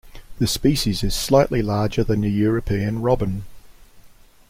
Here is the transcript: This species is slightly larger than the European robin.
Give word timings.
This 0.39 0.51
species 0.51 1.03
is 1.03 1.13
slightly 1.13 1.61
larger 1.61 2.03
than 2.03 2.21
the 2.21 2.29
European 2.31 3.03
robin. 3.03 3.45